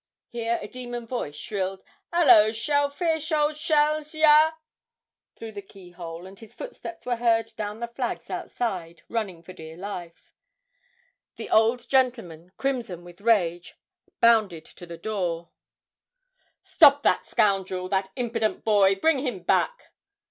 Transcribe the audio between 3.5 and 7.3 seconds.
Shells, yah!' through the keyhole, and his footsteps were